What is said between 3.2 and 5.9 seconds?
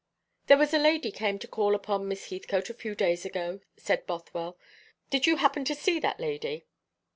ago," said Bothwell. "Did you happen to